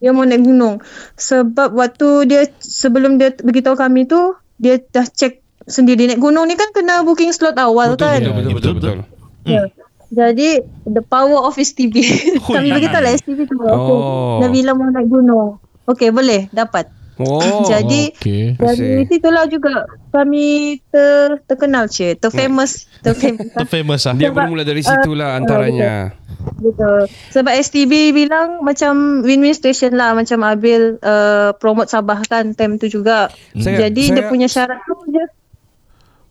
[0.00, 0.80] Dia mau naik gunung
[1.14, 6.56] sebab waktu dia sebelum dia beritahu kami tu dia dah check sendiri naik gunung ni
[6.56, 8.72] kan kena booking slot awal kan Betul betul betul.
[8.74, 8.96] betul.
[9.46, 9.62] Ya.
[10.10, 10.58] Jadi
[10.90, 11.94] the power of STB
[12.56, 13.94] kami beritahu lah STB tu okay.
[13.94, 14.42] Oh.
[14.42, 16.88] Nabila mau naik gunung okay boleh dapat
[17.22, 17.62] Oh.
[17.62, 18.56] jadi Okey.
[18.56, 19.08] dari Asyik.
[19.08, 20.46] situlah juga kami
[20.86, 24.12] ter, terkenal cik terfamous terfamous The famous ah.
[24.12, 26.16] Dia bermula dari situlah antaranya.
[26.56, 27.04] Betul.
[27.30, 30.12] Sebab STB bilang macam win-win station lah.
[30.12, 33.28] Macam Abil uh, promote Sabah kan time tu juga.
[33.54, 35.28] Saya- Jadi dia saya- punya syarat tu dia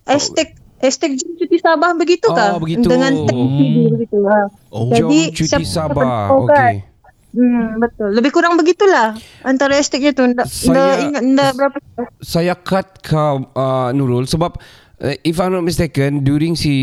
[0.04, 2.58] hashtag hashtag jom cuti Sabah begitu Oh, kah?
[2.58, 2.88] begitu.
[2.88, 4.17] Dengan tag STB begitu.
[4.23, 4.39] Ha.
[4.69, 4.89] Oh.
[4.89, 6.04] Jom Jadi, cuti siapa- Sabah.
[6.04, 6.30] kan?
[6.39, 6.73] Okey.
[7.30, 8.10] Hmm, betul.
[8.12, 10.26] Lebih kurang begitulah antara hashtagnya tu.
[10.26, 11.78] Ndak Saya- ndak ingat ndak berapa.
[12.20, 14.58] Saya cut kau uh, Nurul sebab
[14.98, 16.74] uh, if I'm not mistaken during si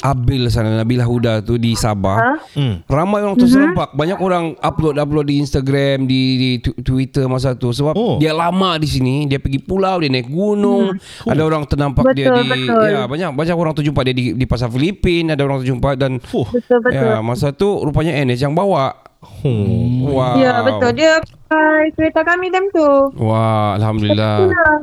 [0.00, 2.82] Abil sana Nabila Huda tu di Sabah Hmm.
[2.84, 7.70] ramai orang terserempak banyak orang upload upload di Instagram di, di tu- Twitter masa tu
[7.70, 8.16] sebab Oh.
[8.16, 12.42] dia lama di sini dia pergi pulau dia naik gunung ada orang ternampak dia Betul,
[12.42, 12.84] di betul.
[12.86, 16.46] ya banyak banyak orang terjumpa dia di, di pasar Filipin ada orang terjumpa dan Fuh.
[16.50, 17.00] Betul betul.
[17.00, 20.06] ya masa tu rupanya NS yang bawa Hmm.
[20.06, 20.90] wow Ya betul.
[20.94, 22.88] Dia pakai kereta kami time tu.
[23.14, 24.74] wah alhamdulillah Itulah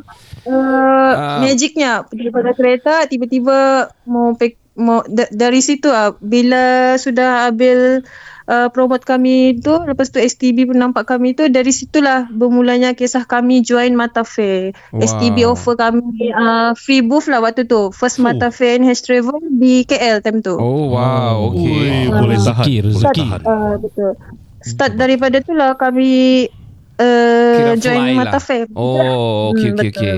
[0.45, 1.37] uh, Ah.
[1.41, 3.57] magicnya daripada kereta tiba-tiba
[4.03, 8.05] mau pek, mau da- dari situ ah bila sudah Abil
[8.47, 13.23] uh, promote kami tu lepas tu STB pun nampak kami tu dari situlah bermulanya kisah
[13.23, 14.71] kami join Mata Fair.
[14.89, 15.03] Wow.
[15.03, 17.91] STB offer kami uh, free booth lah waktu tu.
[17.91, 20.55] First Mata Fair NH Travel di KL time tu.
[20.55, 22.65] oh wow Ui, okey boleh tahan.
[22.65, 23.21] Rezeki, Boleh rezeki.
[23.21, 23.41] tahan.
[23.43, 24.11] Uh, betul.
[24.57, 26.49] Start daripada tu lah kami
[26.97, 28.41] uh, Kira join fly Mata lah.
[28.41, 28.65] Fair.
[28.73, 30.17] Oh, okey Hmm, okey betul.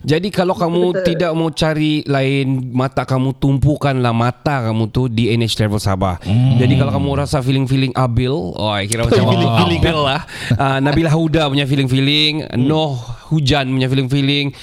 [0.00, 1.04] Jadi kalau kamu Betul.
[1.12, 6.16] tidak mau cari lain mata kamu tumpukanlah mata kamu tu di NH Travel Sabah.
[6.56, 9.80] Jadi kalau kamu rasa feeling-feeling Abil, oh kira macam Feeling-feeling.
[9.84, 10.20] Abil lah.
[10.56, 12.96] Uh, Nabila Huda punya feeling-feeling, Noh
[13.28, 14.56] Hujan punya feeling-feeling.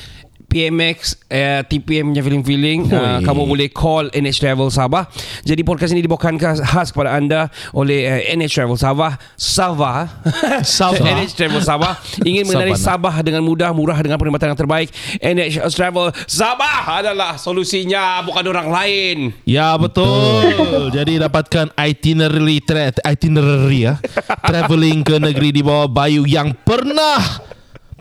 [0.47, 5.07] PMX uh, TPM punya feeling-feeling uh, kamu boleh call NH Travel Sabah
[5.43, 10.07] jadi podcast ini dibawakan khas kepada anda oleh uh, NH Travel Sabah Sabah
[10.77, 11.05] Sabah.
[11.17, 13.13] NH Travel Sabah ingin mengenali Sabah.
[13.13, 14.89] Sabah dengan mudah, murah dengan perkhidmatan yang terbaik.
[15.19, 19.17] NH Travel Sabah adalah solusinya, bukan orang lain.
[19.43, 20.89] Ya betul.
[20.91, 23.99] Jadi dapatkan itinerary tra- itinerary ya.
[24.49, 27.19] traveling ke negeri di bawah bayu yang pernah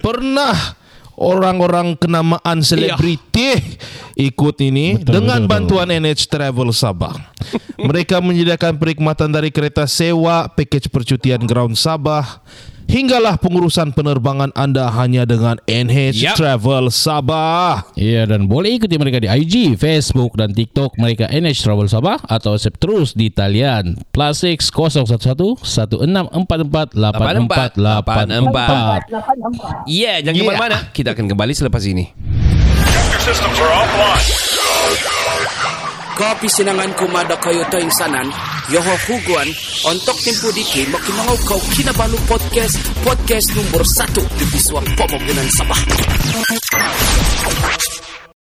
[0.00, 0.54] pernah
[1.16, 3.80] orang-orang kenamaan selebriti
[4.16, 7.16] ikut ini Betul, dengan betul, bantuan NH Travel Sabah.
[7.80, 12.40] Mereka menyediakan perkhidmatan dari kereta sewa, pakej percutian ground Sabah,
[12.86, 16.36] hinggalah pengurusan penerbangan anda hanya dengan NH Yap.
[16.38, 17.82] Travel Sabah.
[17.98, 22.52] Ya dan boleh ikuti mereka di IG, Facebook dan TikTok mereka NH Travel Sabah atau
[22.56, 29.86] WhatsApp terus di talian plus 6 011 1644 8484.
[29.86, 30.44] Yeah, jangan Yeah.
[30.46, 30.56] yeah.
[30.56, 30.78] mana-mana.
[30.94, 32.12] Kita akan kembali selepas ini.
[33.26, 33.66] Kopi
[36.48, 38.24] sinangan kumada kayo to insanan,
[38.72, 39.48] yoho huguan,
[39.84, 45.80] ontok timpu diki, makimangaw kau kinabalu podcast, podcast nomor satu di Biswang Pomogenan Sabah.